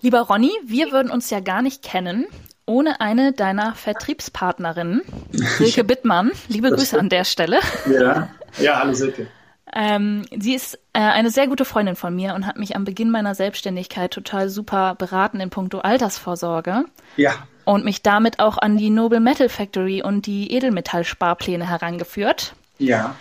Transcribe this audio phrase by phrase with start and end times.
[0.00, 2.26] Lieber Ronny, wir würden uns ja gar nicht kennen
[2.68, 6.30] ohne eine deiner Vertriebspartnerinnen, Silke Bittmann.
[6.48, 7.60] Liebe Grüße an der Stelle.
[7.90, 9.26] Ja, ja hallo Silke.
[9.74, 13.10] Ähm, sie ist äh, eine sehr gute Freundin von mir und hat mich am Beginn
[13.10, 16.84] meiner Selbstständigkeit total super beraten in puncto Altersvorsorge.
[17.16, 17.34] Ja.
[17.64, 22.54] Und mich damit auch an die Noble Metal Factory und die Edelmetallsparpläne herangeführt.
[22.78, 23.14] Ja.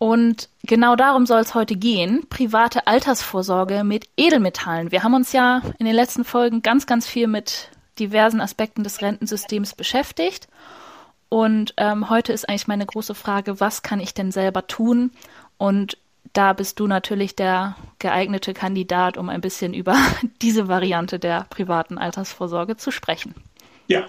[0.00, 2.26] Und genau darum soll es heute gehen.
[2.28, 4.90] Private Altersvorsorge mit Edelmetallen.
[4.90, 7.68] Wir haben uns ja in den letzten Folgen ganz, ganz viel mit
[7.98, 10.48] diversen Aspekten des Rentensystems beschäftigt.
[11.28, 15.12] Und ähm, heute ist eigentlich meine große Frage, was kann ich denn selber tun,
[15.58, 15.98] und
[16.32, 19.94] da bist du natürlich der geeignete Kandidat, um ein bisschen über
[20.42, 23.34] diese Variante der privaten Altersvorsorge zu sprechen.
[23.86, 24.06] Ja.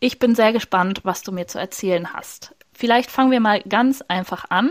[0.00, 2.52] Ich bin sehr gespannt, was du mir zu erzählen hast.
[2.78, 4.70] Vielleicht fangen wir mal ganz einfach an.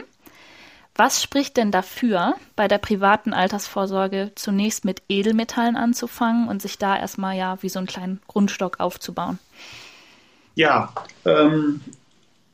[0.96, 6.98] Was spricht denn dafür, bei der privaten Altersvorsorge zunächst mit Edelmetallen anzufangen und sich da
[6.98, 9.40] erstmal ja wie so einen kleinen Grundstock aufzubauen?
[10.56, 10.94] Ja,
[11.26, 11.82] ähm,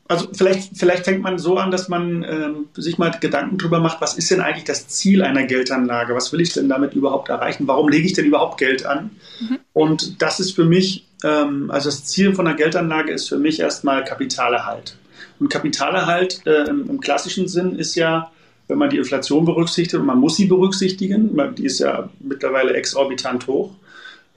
[0.07, 4.01] also vielleicht, vielleicht fängt man so an, dass man ähm, sich mal Gedanken darüber macht,
[4.01, 6.15] was ist denn eigentlich das Ziel einer Geldanlage?
[6.15, 7.67] Was will ich denn damit überhaupt erreichen?
[7.67, 9.11] Warum lege ich denn überhaupt Geld an?
[9.39, 9.59] Mhm.
[9.71, 13.59] Und das ist für mich, ähm, also das Ziel von einer Geldanlage ist für mich
[13.59, 14.97] erstmal Kapitalerhalt.
[15.43, 18.31] Und Kapitalerhalt äh, im, im klassischen Sinn ist ja,
[18.69, 23.45] wenn man die Inflation berücksichtigt, und man muss sie berücksichtigen, die ist ja mittlerweile exorbitant
[23.47, 23.71] hoch,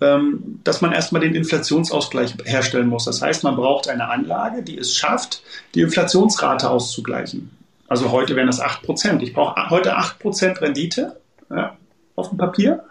[0.00, 3.04] ähm, dass man erstmal den Inflationsausgleich herstellen muss.
[3.04, 5.42] Das heißt, man braucht eine Anlage, die es schafft,
[5.76, 7.56] die Inflationsrate auszugleichen.
[7.86, 9.22] Also heute wären das 8%.
[9.22, 11.76] Ich brauche heute 8% Rendite ja,
[12.16, 12.82] auf dem Papier,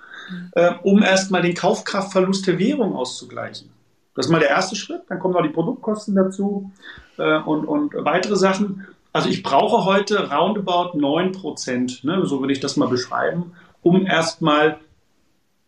[0.53, 3.74] äh, um erstmal den Kaufkraftverlust der Währung auszugleichen.
[4.15, 5.03] Das ist mal der erste Schritt.
[5.09, 6.71] Dann kommen noch die Produktkosten dazu
[7.17, 8.87] äh, und, und weitere Sachen.
[9.13, 14.79] Also ich brauche heute roundabout 9%, ne, so würde ich das mal beschreiben, um erstmal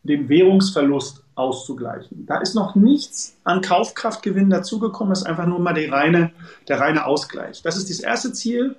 [0.04, 2.26] den Währungsverlust auszugleichen.
[2.26, 6.32] Da ist noch nichts an Kaufkraftgewinn dazugekommen, das ist einfach nur mal reine,
[6.68, 7.62] der reine Ausgleich.
[7.62, 8.76] Das ist das erste Ziel,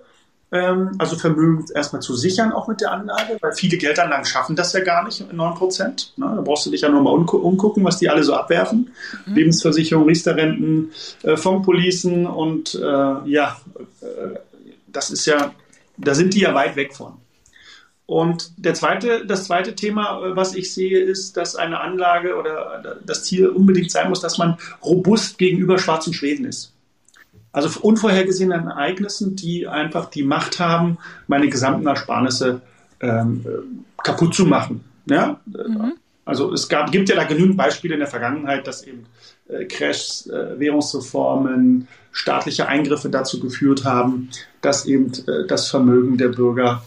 [0.50, 4.72] ähm, also Vermögen erstmal zu sichern, auch mit der Anlage, weil viele Geldanlagen schaffen das
[4.72, 6.12] ja gar nicht, 9 Prozent.
[6.16, 6.32] Ne?
[6.36, 8.90] Da brauchst du dich ja nur mal umgucken, was die alle so abwerfen.
[9.26, 9.34] Mhm.
[9.34, 10.92] Lebensversicherung, Riester-Renten,
[11.22, 13.60] äh, Fondspolicen und äh, ja,
[14.00, 14.38] äh,
[14.86, 15.52] das ist ja,
[15.98, 17.14] da sind die ja weit weg von.
[18.06, 22.96] Und der zweite, das zweite Thema, äh, was ich sehe, ist, dass eine Anlage oder
[23.04, 26.72] das Ziel unbedingt sein muss, dass man robust gegenüber schwarzen Schweden ist.
[27.52, 32.60] Also unvorhergesehenen Ereignissen, die einfach die Macht haben, meine gesamten Ersparnisse
[33.00, 34.84] ähm, äh, kaputt zu machen.
[35.06, 35.40] Ja?
[35.46, 35.94] Mhm.
[36.24, 39.06] Also es gab, gibt ja da genügend Beispiele in der Vergangenheit, dass eben
[39.48, 44.28] äh, Crashs, äh, Währungsreformen, staatliche Eingriffe dazu geführt haben,
[44.60, 46.82] dass eben äh, das Vermögen der Bürger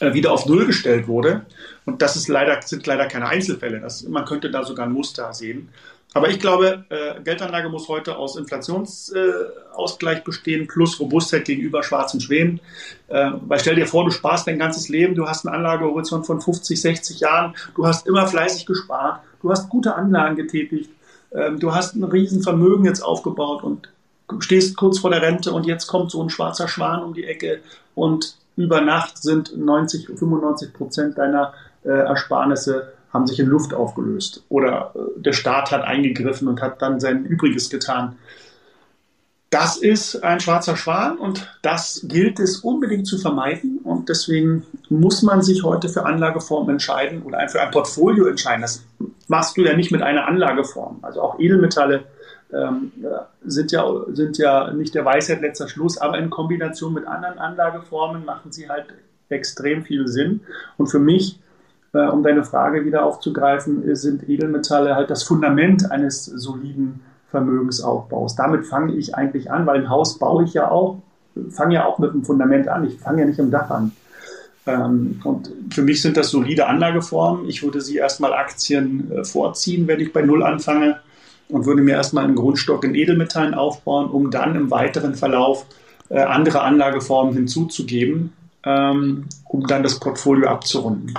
[0.00, 1.46] äh, wieder auf Null gestellt wurde.
[1.84, 3.80] Und das ist leider, sind leider keine Einzelfälle.
[3.80, 5.70] Das, man könnte da sogar ein Muster sehen.
[6.14, 12.20] Aber ich glaube, äh, Geldanlage muss heute aus Inflationsausgleich äh, bestehen plus Robustheit gegenüber schwarzen
[12.20, 12.60] Schwänen.
[13.08, 16.40] Äh, weil stell dir vor, du sparst dein ganzes Leben, du hast einen Anlagehorizont von
[16.40, 20.90] 50, 60 Jahren, du hast immer fleißig gespart, du hast gute Anlagen getätigt,
[21.30, 23.90] äh, du hast ein Riesenvermögen jetzt aufgebaut und
[24.40, 27.60] stehst kurz vor der Rente und jetzt kommt so ein schwarzer Schwan um die Ecke
[27.94, 31.52] und über Nacht sind 90, 95 Prozent deiner
[31.84, 34.44] äh, Ersparnisse haben sich in Luft aufgelöst.
[34.48, 38.16] Oder äh, der Staat hat eingegriffen und hat dann sein Übriges getan.
[39.50, 43.78] Das ist ein schwarzer Schwan und das gilt es unbedingt zu vermeiden.
[43.82, 48.60] Und deswegen muss man sich heute für Anlageformen entscheiden oder für ein Portfolio entscheiden.
[48.60, 48.84] Das
[49.26, 50.98] machst du ja nicht mit einer Anlageform.
[51.00, 52.04] Also auch Edelmetalle
[52.52, 52.92] ähm,
[53.42, 58.26] sind, ja, sind ja nicht der Weisheit letzter Schluss, aber in Kombination mit anderen Anlageformen
[58.26, 58.86] machen sie halt
[59.30, 60.40] extrem viel Sinn.
[60.76, 61.38] Und für mich,
[61.92, 67.00] um deine Frage wieder aufzugreifen, sind Edelmetalle halt das Fundament eines soliden
[67.30, 68.36] Vermögensaufbaus.
[68.36, 70.98] Damit fange ich eigentlich an, weil ein Haus baue ich ja auch,
[71.50, 72.86] fange ja auch mit dem Fundament an.
[72.86, 73.92] Ich fange ja nicht im Dach an.
[74.66, 77.48] Ähm, und für mich sind das solide Anlageformen.
[77.48, 81.00] Ich würde sie erstmal Aktien äh, vorziehen, wenn ich bei Null anfange
[81.48, 85.64] und würde mir erstmal einen Grundstock in Edelmetallen aufbauen, um dann im weiteren Verlauf
[86.10, 88.32] äh, andere Anlageformen hinzuzugeben,
[88.64, 91.14] ähm, um dann das Portfolio abzurunden.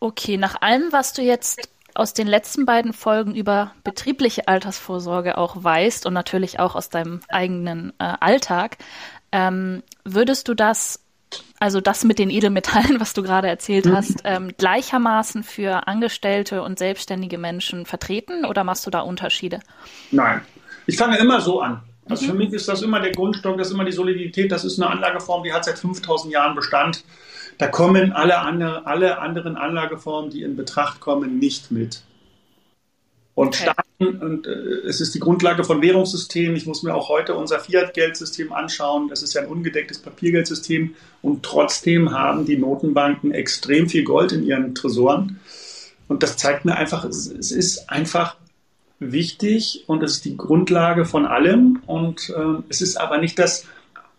[0.00, 5.62] Okay, nach allem, was du jetzt aus den letzten beiden Folgen über betriebliche Altersvorsorge auch
[5.62, 8.78] weißt und natürlich auch aus deinem eigenen äh, Alltag,
[9.32, 11.00] ähm, würdest du das
[11.60, 13.96] also das mit den Edelmetallen, was du gerade erzählt mhm.
[13.96, 19.60] hast, ähm, gleichermaßen für Angestellte und selbstständige Menschen vertreten oder machst du da Unterschiede?
[20.10, 20.40] Nein,
[20.86, 21.82] ich fange immer so an.
[22.08, 22.30] Also mhm.
[22.30, 24.90] für mich ist das immer der Grundstock, das ist immer die Solidität, das ist eine
[24.90, 27.04] Anlageform, die hat seit 5000 Jahren Bestand.
[27.60, 32.00] Da kommen alle, andere, alle anderen Anlageformen, die in Betracht kommen, nicht mit.
[33.34, 33.64] Und okay.
[33.64, 34.50] Staaten, und äh,
[34.88, 36.56] es ist die Grundlage von Währungssystemen.
[36.56, 39.08] Ich muss mir auch heute unser Fiat-Geldsystem anschauen.
[39.08, 40.94] Das ist ja ein ungedecktes Papiergeldsystem.
[41.20, 45.38] Und trotzdem haben die Notenbanken extrem viel Gold in ihren Tresoren.
[46.08, 48.36] Und das zeigt mir einfach, es, es ist einfach
[49.00, 51.82] wichtig und es ist die Grundlage von allem.
[51.84, 53.66] Und äh, es ist aber nicht das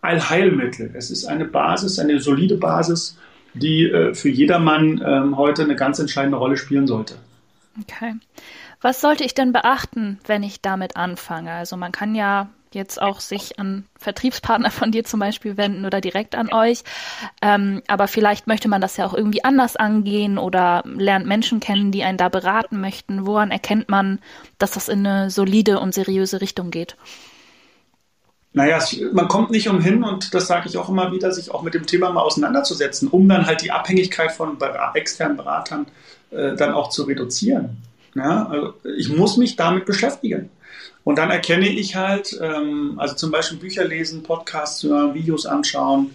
[0.01, 0.91] Allheilmittel.
[0.93, 3.17] Es ist eine Basis, eine solide Basis,
[3.53, 7.15] die äh, für jedermann äh, heute eine ganz entscheidende Rolle spielen sollte.
[7.81, 8.15] Okay.
[8.81, 11.51] Was sollte ich denn beachten, wenn ich damit anfange?
[11.51, 16.01] Also man kann ja jetzt auch sich an Vertriebspartner von dir zum Beispiel wenden oder
[16.01, 16.83] direkt an euch.
[17.41, 21.91] Ähm, aber vielleicht möchte man das ja auch irgendwie anders angehen oder lernt Menschen kennen,
[21.91, 23.25] die einen da beraten möchten.
[23.25, 24.19] Woran erkennt man,
[24.57, 26.95] dass das in eine solide und seriöse Richtung geht?
[28.53, 28.79] Naja,
[29.13, 31.85] man kommt nicht umhin, und das sage ich auch immer wieder, sich auch mit dem
[31.85, 34.57] Thema mal auseinanderzusetzen, um dann halt die Abhängigkeit von
[34.93, 35.87] externen Beratern
[36.31, 37.77] äh, dann auch zu reduzieren.
[38.13, 40.49] Ja, also ich muss mich damit beschäftigen.
[41.03, 46.11] Und dann erkenne ich halt, ähm, also zum Beispiel Bücher lesen, Podcasts hören, Videos anschauen,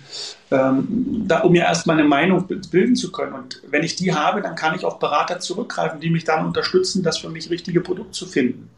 [0.52, 3.32] ähm, da, um mir erstmal eine Meinung bilden zu können.
[3.32, 7.02] Und wenn ich die habe, dann kann ich auf Berater zurückgreifen, die mich dann unterstützen,
[7.02, 8.70] das für mich richtige Produkt zu finden.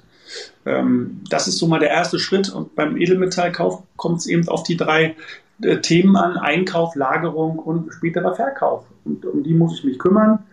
[0.67, 2.51] Ähm, das ist so mal der erste Schritt.
[2.51, 5.17] Und beim Edelmetallkauf kommt es eben auf die drei
[5.63, 8.85] äh, Themen an, Einkauf, Lagerung und späterer Verkauf.
[9.05, 10.45] Und um die muss ich mich kümmern.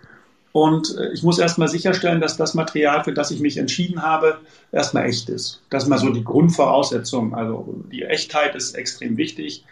[0.55, 4.37] Und äh, ich muss erstmal sicherstellen, dass das Material, für das ich mich entschieden habe,
[4.71, 5.61] erstmal echt ist.
[5.69, 7.35] Das ist mal so die Grundvoraussetzung.
[7.35, 9.65] Also die Echtheit ist extrem wichtig.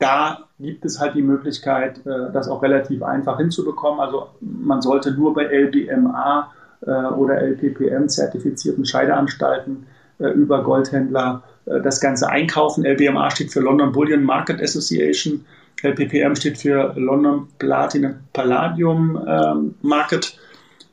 [0.00, 4.00] Da gibt es halt die Möglichkeit, äh, das auch relativ einfach hinzubekommen.
[4.00, 6.50] Also man sollte nur bei LBMA
[6.82, 9.86] oder LPPM zertifizierten Scheideanstalten
[10.18, 12.86] über Goldhändler das Ganze einkaufen.
[12.86, 15.44] LBMA steht für London Bullion Market Association.
[15.82, 20.38] LPPM steht für London Platinum Palladium ähm, Market.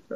[0.10, 0.16] Äh,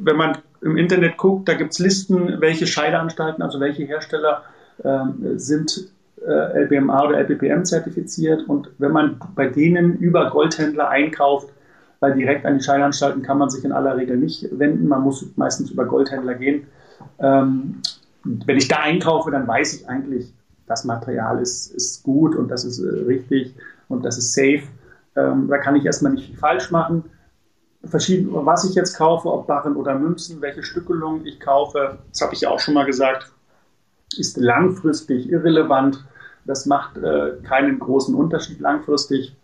[0.00, 4.42] wenn man im Internet guckt, da gibt es Listen, welche Scheideanstalten, also welche Hersteller
[4.82, 5.88] ähm, sind
[6.26, 8.48] äh, LBMA oder LPPM zertifiziert.
[8.48, 11.48] Und wenn man bei denen über Goldhändler einkauft,
[12.00, 15.26] weil direkt an die Scheideanstalten kann man sich in aller Regel nicht wenden, man muss
[15.36, 16.66] meistens über Goldhändler gehen.
[17.18, 17.82] Ähm,
[18.24, 20.32] wenn ich da einkaufe, dann weiß ich eigentlich,
[20.66, 23.54] das Material ist, ist gut und das ist äh, richtig
[23.88, 24.62] und das ist safe.
[25.16, 27.04] Ähm, da kann ich erstmal nicht viel falsch machen.
[27.84, 32.32] Verschieden, was ich jetzt kaufe, ob Barren oder Münzen, welche Stückelung ich kaufe, das habe
[32.32, 33.30] ich ja auch schon mal gesagt,
[34.16, 36.04] ist langfristig irrelevant.
[36.46, 39.36] Das macht äh, keinen großen Unterschied langfristig.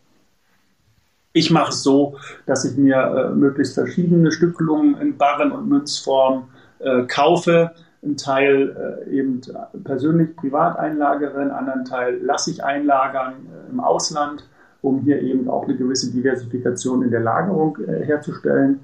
[1.32, 2.17] Ich mache es so,
[2.47, 6.49] dass ich mir äh, möglichst verschiedene Stückelungen in Barren- und Münzform
[6.81, 7.71] äh, kaufe.
[8.03, 9.41] Ein Teil äh, eben
[9.85, 14.44] persönlich privat einlagere, einen anderen Teil lasse ich einlagern äh, im Ausland,
[14.82, 18.81] um hier eben auch eine gewisse Diversifikation in der Lagerung äh, herzustellen,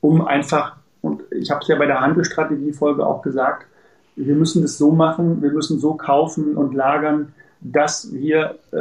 [0.00, 3.66] um einfach, und ich habe es ja bei der Handelsstrategiefolge auch gesagt,
[4.14, 8.76] wir müssen das so machen, wir müssen so kaufen und lagern, dass wir äh,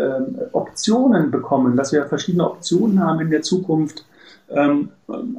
[0.52, 4.06] Optionen bekommen, dass wir verschiedene Optionen haben in der Zukunft,
[4.50, 4.90] ähm,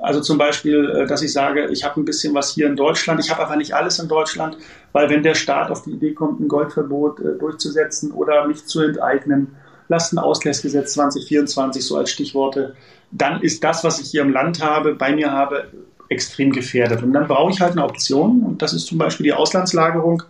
[0.03, 3.21] also zum Beispiel, äh, dass ich sage, ich habe ein bisschen was hier in Deutschland,
[3.21, 4.59] ich habe aber nicht alles in Deutschland,
[4.93, 8.83] weil wenn der Staat auf die Idee kommt, ein Goldverbot äh, durchzusetzen oder mich zu
[8.83, 9.57] enteignen,
[9.89, 12.75] Lastenausgleichsgesetz 2024 so als Stichworte,
[13.11, 15.69] dann ist das, was ich hier im Land habe, bei mir habe,
[16.11, 17.03] extrem gefährdet.
[17.03, 20.23] Und dann brauche ich halt eine Option und das ist zum Beispiel die Auslandslagerung,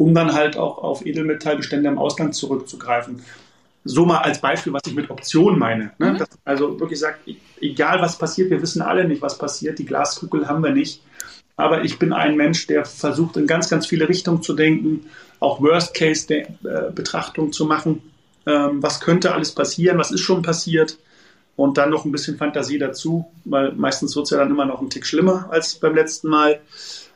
[0.00, 3.22] um dann halt auch auf Edelmetallbestände im Ausland zurückzugreifen
[3.84, 5.92] so mal als Beispiel, was ich mit Option meine.
[5.98, 6.12] Ne?
[6.12, 6.18] Mhm.
[6.18, 7.20] Dass also wirklich sagt,
[7.60, 11.02] egal was passiert, wir wissen alle nicht, was passiert, die Glaskugel haben wir nicht.
[11.56, 15.06] Aber ich bin ein Mensch, der versucht, in ganz, ganz viele Richtungen zu denken,
[15.40, 18.02] auch Worst-Case-Betrachtung äh, zu machen.
[18.46, 19.98] Ähm, was könnte alles passieren?
[19.98, 20.98] Was ist schon passiert?
[21.56, 24.80] Und dann noch ein bisschen Fantasie dazu, weil meistens wird es ja dann immer noch
[24.80, 26.60] ein Tick schlimmer als beim letzten Mal.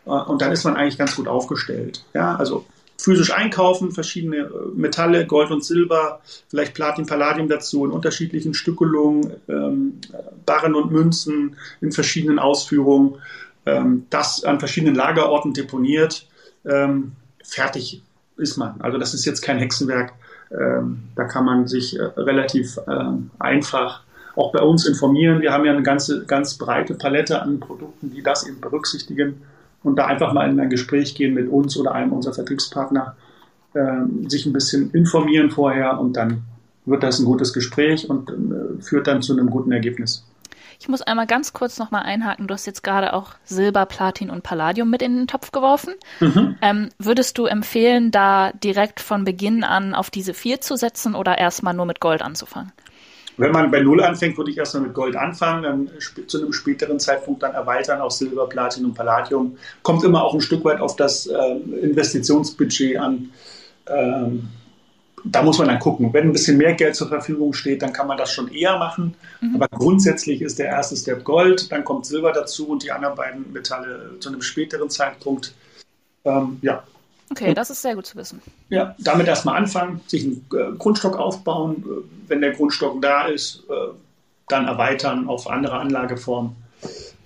[0.06, 2.04] Äh, und dann ist man eigentlich ganz gut aufgestellt.
[2.12, 2.66] Ja, also
[3.04, 9.34] physisch einkaufen, verschiedene äh, Metalle, Gold und Silber, vielleicht Platin, Palladium dazu in unterschiedlichen Stückelungen,
[9.46, 10.00] ähm,
[10.46, 13.16] Barren und Münzen in verschiedenen Ausführungen,
[13.66, 16.26] ähm, das an verschiedenen Lagerorten deponiert.
[16.64, 18.02] Ähm, fertig
[18.38, 18.80] ist man.
[18.80, 20.14] Also das ist jetzt kein Hexenwerk.
[20.50, 23.04] Ähm, da kann man sich äh, relativ äh,
[23.38, 24.02] einfach
[24.34, 25.42] auch bei uns informieren.
[25.42, 29.42] Wir haben ja eine ganze, ganz breite Palette an Produkten, die das eben berücksichtigen
[29.84, 33.14] und da einfach mal in ein Gespräch gehen mit uns oder einem unserer Vertriebspartner,
[33.74, 36.42] äh, sich ein bisschen informieren vorher und dann
[36.86, 40.26] wird das ein gutes Gespräch und äh, führt dann zu einem guten Ergebnis.
[40.80, 42.46] Ich muss einmal ganz kurz nochmal einhaken.
[42.46, 45.94] Du hast jetzt gerade auch Silber, Platin und Palladium mit in den Topf geworfen.
[46.20, 46.56] Mhm.
[46.60, 51.38] Ähm, würdest du empfehlen, da direkt von Beginn an auf diese vier zu setzen oder
[51.38, 52.72] erstmal nur mit Gold anzufangen?
[53.36, 55.90] Wenn man bei Null anfängt, würde ich erstmal mit Gold anfangen, dann
[56.26, 59.56] zu einem späteren Zeitpunkt dann erweitern auf Silber, Platinum, Palladium.
[59.82, 63.30] Kommt immer auch ein Stück weit auf das äh, Investitionsbudget an.
[63.88, 64.48] Ähm,
[65.24, 66.12] da muss man dann gucken.
[66.12, 69.14] Wenn ein bisschen mehr Geld zur Verfügung steht, dann kann man das schon eher machen.
[69.40, 69.56] Mhm.
[69.56, 73.52] Aber grundsätzlich ist der erste Step Gold, dann kommt Silber dazu und die anderen beiden
[73.52, 75.54] Metalle zu einem späteren Zeitpunkt.
[76.24, 76.84] Ähm, ja,
[77.30, 78.40] Okay, das ist sehr gut zu wissen.
[78.68, 81.84] Ja, damit erstmal anfangen, sich einen äh, Grundstock aufbauen.
[81.84, 83.94] Äh, wenn der Grundstock da ist, äh,
[84.48, 86.54] dann erweitern auf andere Anlageformen.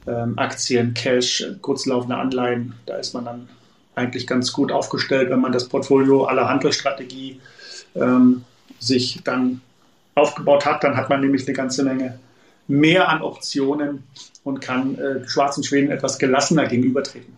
[0.06, 2.74] Ähm, Aktien, Cash, kurzlaufende Anleihen.
[2.86, 3.48] Da ist man dann
[3.94, 7.40] eigentlich ganz gut aufgestellt, wenn man das Portfolio aller Handelsstrategie
[7.94, 8.44] ähm,
[8.78, 9.60] sich dann
[10.14, 10.84] aufgebaut hat.
[10.84, 12.18] Dann hat man nämlich eine ganze Menge
[12.68, 14.04] mehr an Optionen
[14.44, 17.34] und kann äh, schwarzen Schweden etwas gelassener gegenübertreten.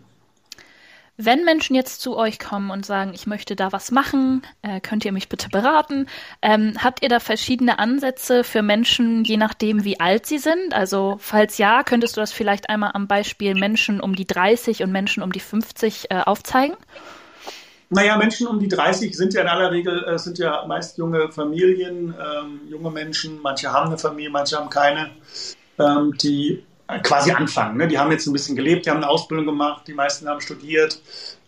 [1.23, 5.05] Wenn Menschen jetzt zu euch kommen und sagen, ich möchte da was machen, äh, könnt
[5.05, 6.07] ihr mich bitte beraten?
[6.41, 10.73] Ähm, habt ihr da verschiedene Ansätze für Menschen, je nachdem, wie alt sie sind?
[10.73, 14.91] Also, falls ja, könntest du das vielleicht einmal am Beispiel Menschen um die 30 und
[14.91, 16.75] Menschen um die 50 äh, aufzeigen?
[17.91, 21.31] Naja, Menschen um die 30 sind ja in aller Regel äh, sind ja meist junge
[21.31, 25.11] Familien, ähm, junge Menschen, manche haben eine Familie, manche haben keine,
[25.77, 26.63] ähm, die
[26.99, 27.77] quasi anfangen.
[27.77, 27.87] Ne?
[27.87, 30.99] Die haben jetzt ein bisschen gelebt, die haben eine Ausbildung gemacht, die meisten haben studiert,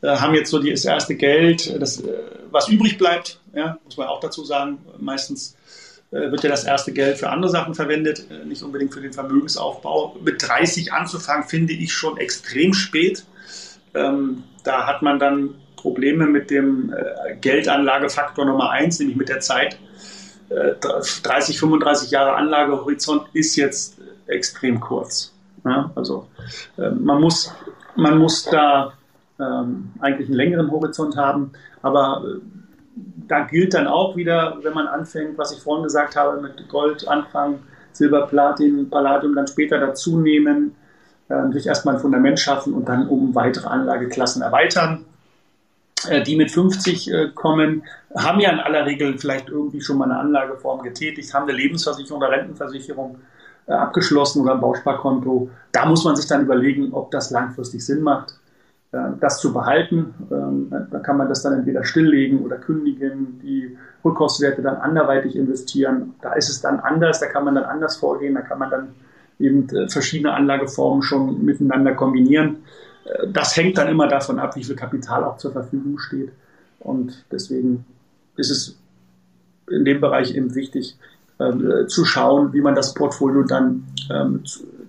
[0.02, 2.14] äh, haben jetzt so das erste Geld, das, äh,
[2.52, 4.80] was übrig bleibt, ja, muss man auch dazu sagen.
[5.00, 5.56] Meistens
[6.12, 9.14] äh, wird ja das erste Geld für andere Sachen verwendet, äh, nicht unbedingt für den
[9.14, 10.18] Vermögensaufbau.
[10.24, 13.26] Mit 30 anzufangen, finde ich schon extrem spät.
[13.94, 19.40] Ähm, da hat man dann Probleme mit dem äh, Geldanlagefaktor Nummer eins, nämlich mit der
[19.40, 19.78] Zeit.
[20.50, 23.98] 30, äh, 35 Jahre Anlagehorizont ist jetzt
[24.28, 25.33] extrem kurz.
[25.66, 26.28] Ja, also
[26.78, 27.54] äh, man, muss,
[27.96, 28.94] man muss da
[29.40, 31.52] ähm, eigentlich einen längeren Horizont haben,
[31.82, 32.40] aber äh,
[33.28, 37.08] da gilt dann auch wieder, wenn man anfängt, was ich vorhin gesagt habe, mit Gold
[37.08, 37.60] anfangen,
[37.92, 40.76] Silber, Platin, Palladium dann später dazu nehmen,
[41.30, 45.06] äh, sich erstmal ein Fundament schaffen und dann um weitere Anlageklassen erweitern.
[46.10, 47.84] Äh, die mit 50 äh, kommen,
[48.16, 52.22] haben ja in aller Regel vielleicht irgendwie schon mal eine Anlageform getätigt, haben eine Lebensversicherung
[52.22, 53.20] oder Rentenversicherung
[53.72, 55.50] abgeschlossen oder ein Bausparkonto.
[55.72, 58.36] Da muss man sich dann überlegen, ob das langfristig Sinn macht,
[58.92, 60.14] äh, das zu behalten.
[60.32, 66.16] Ähm, da kann man das dann entweder stilllegen oder kündigen, die Rückkaufswerte dann anderweitig investieren.
[66.22, 68.88] Da ist es dann anders, da kann man dann anders vorgehen, da kann man dann
[69.40, 72.58] eben äh, verschiedene Anlageformen schon miteinander kombinieren.
[73.34, 76.32] Das hängt dann immer davon ab, wie viel Kapital auch zur Verfügung steht.
[76.80, 77.86] Und deswegen
[78.38, 78.78] ist es
[79.70, 80.98] in dem Bereich eben wichtig,
[81.50, 84.44] äh, zu schauen, wie man das Portfolio dann ähm,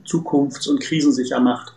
[0.07, 1.75] zukunfts- und krisensicher macht.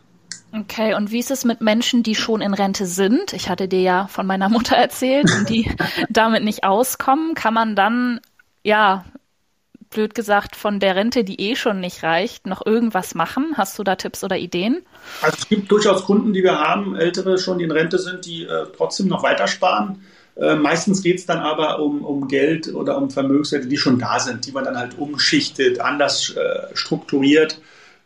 [0.54, 3.34] Okay, und wie ist es mit Menschen, die schon in Rente sind?
[3.34, 5.70] Ich hatte dir ja von meiner Mutter erzählt und die
[6.10, 7.36] damit nicht auskommen.
[7.36, 8.22] Kann man dann,
[8.64, 9.06] ja,
[9.90, 13.54] blöd gesagt, von der Rente, die eh schon nicht reicht, noch irgendwas machen?
[13.56, 14.82] Hast du da Tipps oder Ideen?
[15.22, 18.44] Also es gibt durchaus Kunden, die wir haben, ältere schon, die in Rente sind, die
[18.44, 20.04] äh, trotzdem noch weiter sparen.
[20.40, 24.20] Äh, meistens geht es dann aber um, um Geld oder um Vermögenswerte, die schon da
[24.20, 27.60] sind, die man dann halt umschichtet, anders äh, strukturiert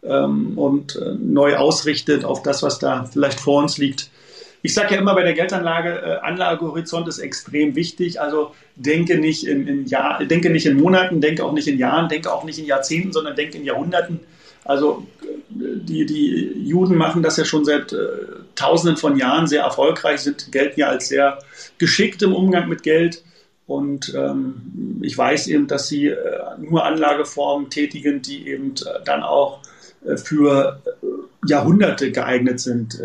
[0.03, 4.09] ähm, und äh, neu ausrichtet auf das, was da vielleicht vor uns liegt.
[4.63, 8.21] Ich sage ja immer bei der Geldanlage, äh, Anlagehorizont ist extrem wichtig.
[8.21, 9.85] Also denke nicht in, in
[10.27, 13.35] denke nicht in Monaten, denke auch nicht in Jahren, denke auch nicht in Jahrzehnten, sondern
[13.35, 14.19] denke in Jahrhunderten.
[14.63, 15.05] Also
[15.49, 17.97] die, die Juden machen das ja schon seit äh,
[18.55, 21.39] Tausenden von Jahren sehr erfolgreich, sind, gelten ja als sehr
[21.77, 23.23] geschickt im Umgang mit Geld.
[23.67, 26.17] Und ähm, ich weiß eben, dass sie äh,
[26.59, 29.61] nur Anlageformen tätigen, die eben äh, dann auch
[30.05, 33.01] äh, für äh, Jahrhunderte geeignet sind.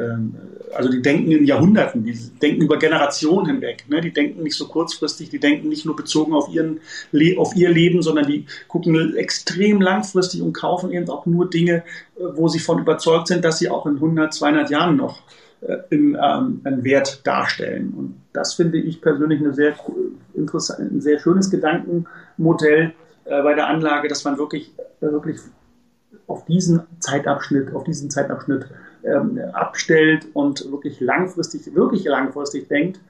[0.77, 3.85] Also die denken in Jahrhunderten, die denken über Generationen hinweg.
[3.89, 4.01] Ne?
[4.01, 6.81] Die denken nicht so kurzfristig, die denken nicht nur bezogen auf, ihren,
[7.37, 11.83] auf ihr Leben, sondern die gucken extrem langfristig und kaufen eben auch nur Dinge,
[12.17, 15.23] äh, wo sie von überzeugt sind, dass sie auch in 100, 200 Jahren noch
[15.91, 17.95] in, ähm, einen Wert darstellen.
[17.97, 19.75] Und das finde ich persönlich eine sehr
[20.35, 22.93] interessant, ein sehr schönes Gedankenmodell
[23.25, 25.39] äh, bei der Anlage, dass man wirklich, wirklich
[26.27, 28.67] auf diesen Zeitabschnitt, auf diesen Zeitabschnitt
[29.07, 33.01] ähm, abstellt und wirklich langfristig, wirklich langfristig denkt.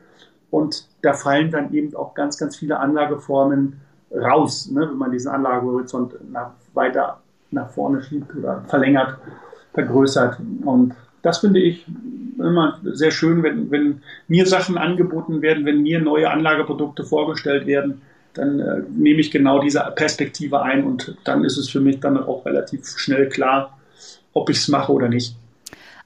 [0.51, 3.81] Und da fallen dann eben auch ganz, ganz viele Anlageformen
[4.15, 9.19] raus, ne, wenn man diesen Anlagehorizont nach, weiter nach vorne schiebt oder verlängert,
[9.75, 10.39] vergrößert.
[10.65, 11.85] Und das finde ich
[12.39, 18.03] immer sehr schön, wenn, wenn mir Sachen angeboten werden, wenn mir neue Anlageprodukte vorgestellt werden,
[18.35, 22.23] dann äh, nehme ich genau diese Perspektive ein und dann ist es für mich dann
[22.23, 23.79] auch relativ schnell klar,
[24.35, 25.35] ob ich es mache oder nicht.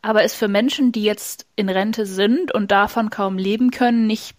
[0.03, 4.35] Aber ist für Menschen, die jetzt in Rente sind und davon kaum leben können, nicht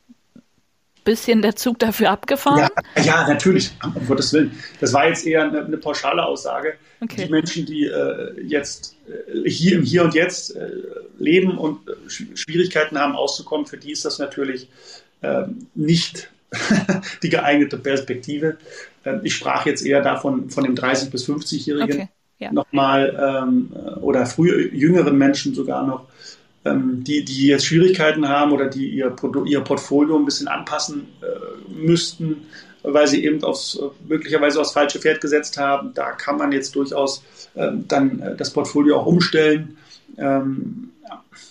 [1.03, 2.70] bisschen der Zug dafür abgefahren?
[2.96, 4.51] Ja, ja natürlich, um Gottes Willen.
[4.80, 6.75] Das war jetzt eher eine, eine pauschale Aussage.
[7.01, 7.25] Okay.
[7.25, 10.70] Die Menschen, die äh, jetzt äh, hier im Hier und Jetzt äh,
[11.18, 14.70] leben und äh, Schwierigkeiten haben, auszukommen, für die ist das natürlich
[15.24, 16.30] ähm, nicht
[17.24, 18.58] die geeignete Perspektive.
[19.06, 22.10] Ähm, ich sprach jetzt eher davon von dem 30- bis 50-Jährigen okay,
[22.42, 22.52] ja.
[22.52, 23.72] nochmal ähm,
[24.02, 26.06] oder früher jüngeren Menschen sogar noch,
[26.66, 31.08] ähm, die, die jetzt Schwierigkeiten haben oder die ihr, Produ ihr Portfolio ein bisschen anpassen
[31.22, 32.48] äh, müssten,
[32.84, 35.94] weil sie eben aufs, möglicherweise aufs falsche Pferd gesetzt haben.
[35.94, 37.24] Da kann man jetzt durchaus
[37.56, 39.78] ähm, dann äh, das Portfolio auch umstellen.
[40.18, 40.90] Ähm,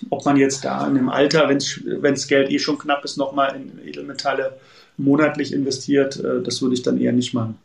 [0.08, 3.56] ob man jetzt da in dem Alter, wenn das Geld eh schon knapp ist, nochmal
[3.56, 4.58] in Edelmetalle
[4.96, 7.58] monatlich investiert, äh, das würde ich dann eher nicht machen.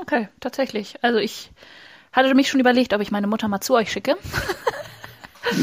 [0.00, 0.94] Okay, tatsächlich.
[1.02, 1.50] Also ich
[2.14, 4.16] hatte mich schon überlegt, ob ich meine Mutter mal zu euch schicke.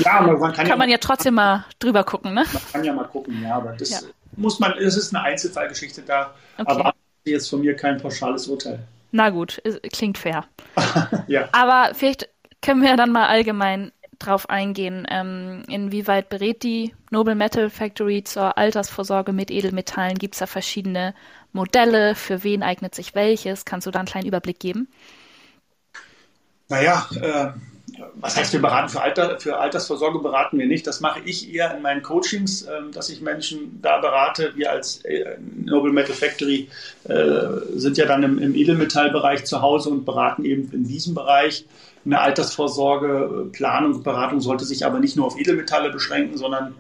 [0.04, 2.46] Ja, aber man kann, kann ja man ja trotzdem mal drüber gucken, ne?
[2.54, 4.00] Man kann ja mal gucken, ja, aber das ja.
[4.36, 6.72] muss man, es ist eine Einzelfallgeschichte da, okay.
[6.72, 6.94] aber
[7.26, 8.80] jetzt von mir kein pauschales Urteil.
[9.12, 10.46] Na gut, klingt fair.
[11.28, 11.50] ja.
[11.52, 12.30] Aber vielleicht
[12.62, 18.58] können wir dann mal allgemein drauf eingehen, ähm, inwieweit berät die Noble Metal Factory zur
[18.58, 20.18] Altersvorsorge mit Edelmetallen?
[20.18, 21.16] Gibt es da verschiedene
[21.54, 22.14] Modelle?
[22.14, 23.66] Für wen eignet sich welches?
[23.66, 24.88] Kannst du da einen kleinen Überblick geben?
[26.72, 27.48] Naja, äh,
[28.16, 30.88] was heißt wir beraten für, Alter, für Altersvorsorge beraten wir nicht.
[30.88, 34.54] Das mache ich eher in meinen Coachings, äh, dass ich Menschen da berate.
[34.56, 35.36] Wir als äh,
[35.66, 36.70] Noble Metal Factory
[37.04, 37.16] äh,
[37.76, 41.66] sind ja dann im, im Edelmetallbereich zu Hause und beraten eben in diesem Bereich.
[42.06, 46.74] Eine Altersvorsorge, Planung, Beratung sollte sich aber nicht nur auf Edelmetalle beschränken, sondern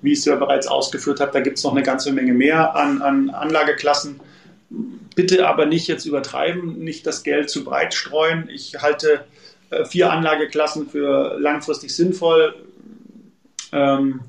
[0.00, 2.74] wie ich es ja bereits ausgeführt habe, da gibt es noch eine ganze Menge mehr
[2.74, 4.20] an, an Anlageklassen.
[5.14, 8.48] Bitte aber nicht jetzt übertreiben, nicht das Geld zu breit streuen.
[8.52, 9.24] Ich halte
[9.70, 12.54] äh, vier Anlageklassen für langfristig sinnvoll.
[13.72, 14.20] Ähm,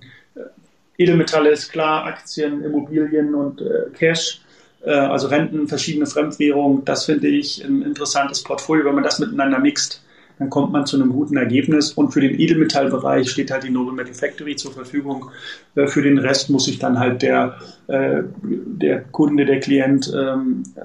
[0.97, 4.41] Edelmetalle ist klar, Aktien, Immobilien und äh, Cash,
[4.83, 6.85] äh, also Renten, verschiedene Fremdwährungen.
[6.85, 10.04] Das finde ich ein interessantes Portfolio, wenn man das miteinander mixt
[10.39, 11.93] dann kommt man zu einem guten Ergebnis.
[11.93, 15.29] Und für den Edelmetallbereich steht halt die Noble Metal Factory zur Verfügung.
[15.75, 20.63] Äh, für den Rest muss sich dann halt der, äh, der Kunde, der Klient, ähm,
[20.75, 20.81] äh,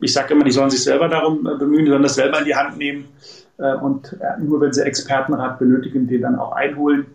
[0.00, 2.54] ich sage immer, die sollen sich selber darum bemühen, die sollen das selber in die
[2.54, 3.06] Hand nehmen.
[3.56, 7.06] Und nur wenn sie Expertenrat benötigen, den dann auch einholen.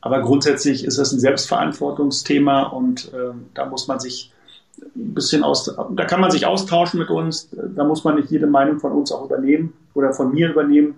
[0.00, 3.10] Aber grundsätzlich ist das ein Selbstverantwortungsthema und
[3.52, 4.32] da muss man sich
[4.78, 7.50] ein bisschen aus, da kann man sich austauschen mit uns.
[7.50, 10.94] Da muss man nicht jede Meinung von uns auch übernehmen oder von mir übernehmen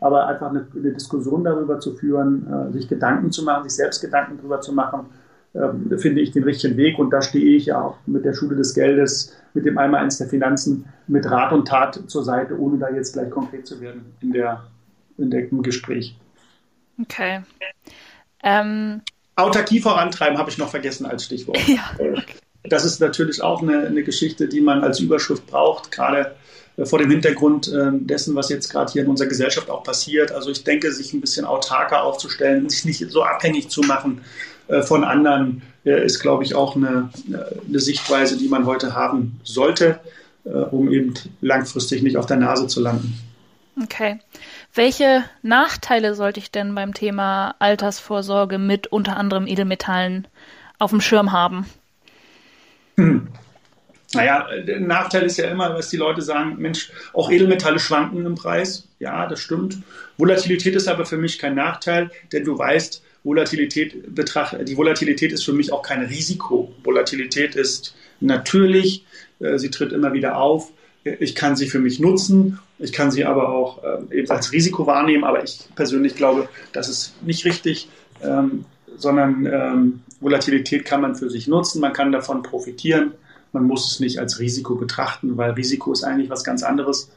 [0.00, 4.00] aber einfach eine, eine Diskussion darüber zu führen, äh, sich Gedanken zu machen, sich selbst
[4.00, 5.06] Gedanken darüber zu machen,
[5.54, 6.98] äh, finde ich den richtigen Weg.
[6.98, 10.18] Und da stehe ich ja auch mit der Schule des Geldes, mit dem einmal eins
[10.18, 14.04] der Finanzen, mit Rat und Tat zur Seite, ohne da jetzt gleich konkret zu werden
[14.20, 14.64] in der,
[15.16, 16.16] in der im Gespräch.
[17.00, 17.42] Okay.
[18.42, 19.00] Ähm,
[19.36, 21.58] Autarkie vorantreiben habe ich noch vergessen als Stichwort.
[21.66, 21.90] Ja.
[22.66, 26.30] Das ist natürlich auch eine, eine Geschichte, die man als Überschrift braucht, gerade äh,
[26.82, 30.32] vor dem Hintergrund äh, dessen, was jetzt gerade hier in unserer Gesellschaft auch passiert.
[30.32, 34.22] Also ich denke, sich ein bisschen autarker aufzustellen, sich nicht so abhängig zu machen
[34.68, 37.10] äh, von anderen, ist, glaube ich, auch eine,
[37.68, 40.00] eine Sichtweise, die man heute haben sollte,
[40.44, 43.20] um eben langfristig nicht auf der Nase zu landen.
[43.82, 44.18] Okay.
[44.72, 50.26] Welche Nachteile sollte ich denn beim Thema Altersvorsorge mit unter anderem Edelmetallen
[50.78, 51.66] auf dem Schirm haben?
[52.96, 53.28] Hm.
[54.14, 58.34] Naja, der Nachteil ist ja immer, dass die Leute sagen, Mensch, auch Edelmetalle schwanken im
[58.34, 58.88] Preis.
[58.98, 59.78] Ja, das stimmt.
[60.16, 65.44] Volatilität ist aber für mich kein Nachteil, denn du weißt, Volatilität betracht, die Volatilität ist
[65.44, 66.72] für mich auch kein Risiko.
[66.84, 69.04] Volatilität ist natürlich,
[69.40, 70.70] äh, sie tritt immer wieder auf.
[71.04, 74.86] Ich kann sie für mich nutzen, ich kann sie aber auch äh, eben als Risiko
[74.86, 77.88] wahrnehmen, aber ich persönlich glaube, das ist nicht richtig,
[78.22, 78.64] ähm,
[78.96, 83.12] sondern ähm, Volatilität kann man für sich nutzen, man kann davon profitieren
[83.54, 87.10] man muss es nicht als Risiko betrachten, weil Risiko ist eigentlich was ganz anderes.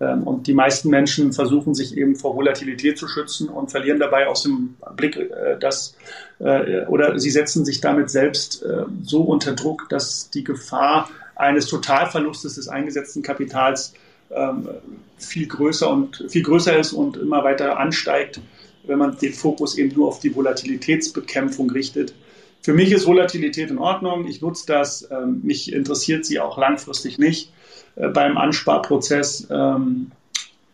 [0.00, 4.26] Ähm, und die meisten Menschen versuchen sich eben vor Volatilität zu schützen und verlieren dabei
[4.26, 5.94] aus dem Blick, äh, dass,
[6.38, 11.66] äh, oder sie setzen sich damit selbst äh, so unter Druck, dass die Gefahr eines
[11.66, 13.92] Totalverlustes des eingesetzten Kapitals
[14.30, 14.68] ähm,
[15.18, 18.40] viel größer und viel größer ist und immer weiter ansteigt,
[18.84, 22.14] wenn man den Fokus eben nur auf die Volatilitätsbekämpfung richtet.
[22.62, 24.26] Für mich ist Volatilität in Ordnung.
[24.26, 25.08] Ich nutze das.
[25.10, 27.52] Ähm, mich interessiert sie auch langfristig nicht
[27.96, 29.48] äh, beim Ansparprozess.
[29.50, 30.12] Ähm,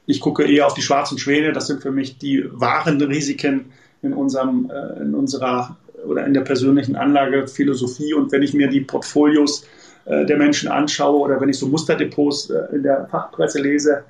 [0.06, 1.52] ich gucke eher auf die schwarzen Schwäne.
[1.52, 3.72] Das sind für mich die wahren Risiken
[4.02, 8.14] in unserem, äh, in unserer oder in der persönlichen Anlagephilosophie.
[8.14, 9.64] Und wenn ich mir die Portfolios
[10.06, 14.02] äh, der Menschen anschaue oder wenn ich so Musterdepots in der Fachpresse lese,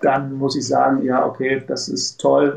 [0.00, 2.56] dann muss ich sagen, ja, okay, das ist toll.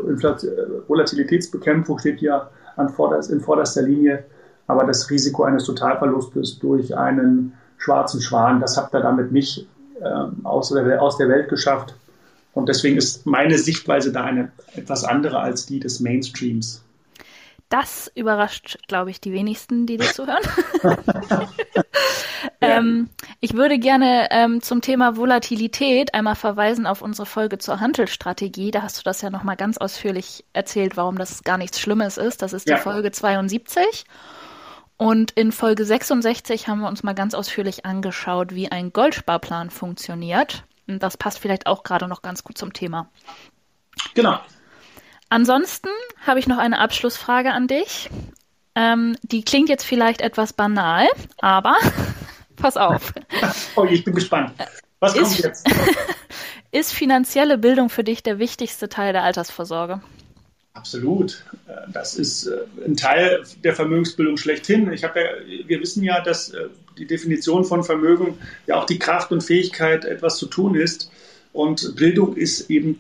[0.88, 4.26] Volatilitätsbekämpfung steht hier an vorderst, in vorderster Linie
[4.70, 8.62] aber das Risiko eines Totalverlustes durch einen schwarzen Schwan.
[8.62, 9.68] Das habt ihr damit nicht
[10.00, 10.08] äh,
[10.44, 11.96] aus, der, aus der Welt geschafft.
[12.54, 16.84] Und deswegen ist meine Sichtweise da eine etwas andere als die des Mainstreams.
[17.70, 20.44] Das überrascht, glaube ich, die wenigsten, die dir zuhören.
[22.62, 28.70] ähm, ich würde gerne ähm, zum Thema Volatilität einmal verweisen auf unsere Folge zur Handelstrategie.
[28.70, 32.44] Da hast du das ja nochmal ganz ausführlich erzählt, warum das gar nichts Schlimmes ist.
[32.44, 32.78] Das ist die ja.
[32.78, 34.06] Folge 72.
[35.00, 40.66] Und in Folge 66 haben wir uns mal ganz ausführlich angeschaut, wie ein Goldsparplan funktioniert.
[40.88, 43.10] Und das passt vielleicht auch gerade noch ganz gut zum Thema.
[44.14, 44.38] Genau.
[45.30, 45.88] Ansonsten
[46.28, 48.10] habe ich noch eine Abschlussfrage an dich.
[48.76, 51.08] Ähm, die klingt jetzt vielleicht etwas banal,
[51.38, 51.78] aber
[52.58, 53.14] pass auf.
[53.78, 54.52] Oh, ich bin gespannt.
[55.00, 55.66] Was ist, kommt jetzt?
[56.72, 60.02] ist finanzielle Bildung für dich der wichtigste Teil der Altersvorsorge?
[60.80, 61.44] Absolut.
[61.68, 64.92] Äh, das ist äh, ein Teil der Vermögensbildung schlechthin.
[64.94, 65.28] Ich habe ja,
[65.68, 70.06] wir wissen ja, dass äh, die Definition von Vermögen ja auch die Kraft und Fähigkeit,
[70.06, 71.12] etwas zu tun ist.
[71.52, 73.00] Und Bildung ist eben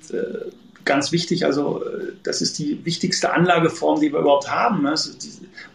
[0.84, 1.46] ganz wichtig.
[1.46, 1.84] Also
[2.24, 4.82] das ist die wichtigste Anlageform, die wir überhaupt haben.
[4.84, 4.96] Ne?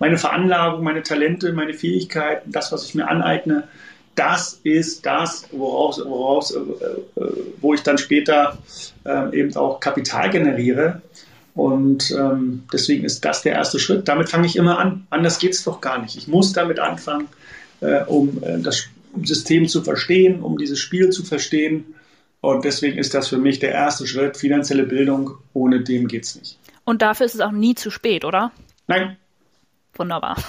[0.01, 3.69] Meine Veranlagung, meine Talente, meine Fähigkeiten, das, was ich mir aneigne,
[4.15, 6.61] das ist das, woraus, woraus äh,
[7.61, 8.59] wo ich dann später
[9.05, 11.03] äh, eben auch Kapital generiere.
[11.55, 14.09] Und ähm, deswegen ist das der erste Schritt.
[14.09, 15.07] Damit fange ich immer an.
[15.11, 16.17] Anders geht es doch gar nicht.
[16.17, 17.29] Ich muss damit anfangen,
[17.81, 18.89] äh, um äh, das
[19.23, 21.95] System zu verstehen, um dieses Spiel zu verstehen.
[22.41, 25.39] Und deswegen ist das für mich der erste Schritt, finanzielle Bildung.
[25.53, 26.59] Ohne dem geht es nicht.
[26.85, 28.51] Und dafür ist es auch nie zu spät, oder?
[28.87, 29.17] Nein.
[29.95, 30.37] Wunderbar.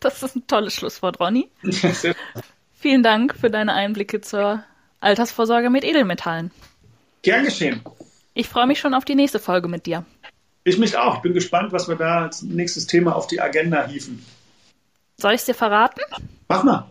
[0.00, 1.50] Das ist ein tolles Schlusswort, Ronny.
[2.74, 4.62] Vielen Dank für deine Einblicke zur
[5.00, 6.52] Altersvorsorge mit Edelmetallen.
[7.22, 7.80] Gern geschehen.
[8.34, 10.04] Ich freue mich schon auf die nächste Folge mit dir.
[10.64, 11.16] Ich mich auch.
[11.16, 14.24] Ich bin gespannt, was wir da als nächstes Thema auf die Agenda hieven.
[15.16, 16.00] Soll ich es dir verraten?
[16.48, 16.88] Mach mal.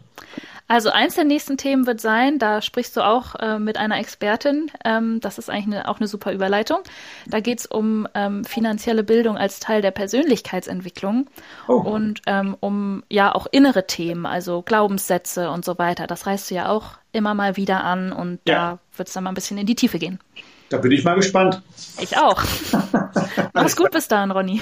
[0.70, 4.70] Also eins der nächsten Themen wird sein, da sprichst du auch äh, mit einer Expertin,
[4.84, 6.80] ähm, das ist eigentlich eine, auch eine super Überleitung.
[7.26, 11.30] Da geht es um ähm, finanzielle Bildung als Teil der Persönlichkeitsentwicklung
[11.70, 11.76] oh.
[11.76, 16.06] und ähm, um ja auch innere Themen, also Glaubenssätze und so weiter.
[16.06, 18.56] Das reißt du ja auch immer mal wieder an und ja.
[18.56, 20.20] da wird es dann mal ein bisschen in die Tiefe gehen.
[20.68, 21.62] Da bin ich mal gespannt.
[22.02, 22.44] Ich auch.
[23.54, 24.62] Mach's gut bis dahin, Ronny.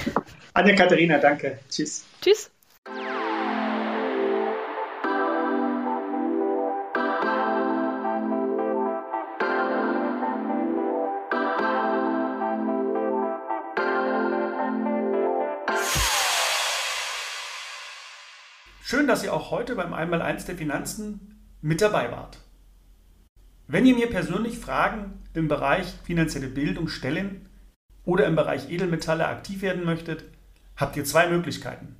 [0.54, 1.58] Anja Katharina, danke.
[1.68, 2.04] Tschüss.
[2.20, 2.50] Tschüss.
[18.88, 22.38] Schön, dass ihr auch heute beim Einmaleins der Finanzen mit dabei wart.
[23.66, 27.48] Wenn ihr mir persönlich Fragen im Bereich finanzielle Bildung stellen
[28.06, 30.24] oder im Bereich Edelmetalle aktiv werden möchtet,
[30.76, 31.96] habt ihr zwei Möglichkeiten.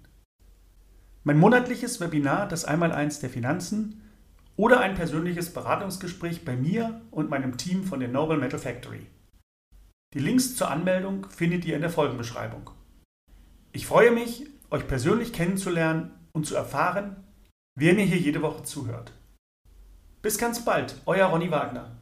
[1.25, 4.01] Mein monatliches Webinar, das Einmaleins der Finanzen
[4.57, 9.07] oder ein persönliches Beratungsgespräch bei mir und meinem Team von der Noble Metal Factory.
[10.15, 12.71] Die Links zur Anmeldung findet ihr in der Folgenbeschreibung.
[13.73, 17.17] Ich freue mich, euch persönlich kennenzulernen und zu erfahren,
[17.75, 19.13] wer mir hier jede Woche zuhört.
[20.23, 21.96] Bis ganz bald, euer Ronny Wagner.